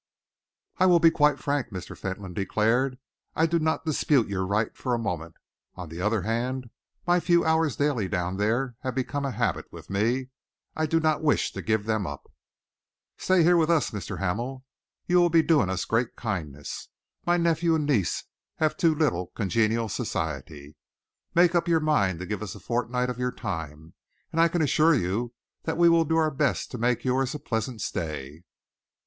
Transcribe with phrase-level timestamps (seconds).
[0.79, 1.95] "I will be quite frank," Mr.
[1.95, 2.97] Fentolin declared.
[3.35, 5.35] "I do not dispute your right for a moment.
[5.75, 6.71] On the other hand,
[7.05, 10.29] my few hours daily down there have become a habit with me.
[10.75, 12.31] I do not wish to give them up.
[13.19, 14.17] Stay here with us, Mr.
[14.17, 14.65] Hamel.
[15.05, 16.89] You will be doing us a great kindness.
[17.27, 18.23] My nephew and niece
[18.55, 20.77] have too little congenial society.
[21.35, 23.93] Make up your mind to give us a fortnight of your time,
[24.31, 27.39] and I can assure you that we will do our best to make yours a
[27.39, 28.41] pleasant stay."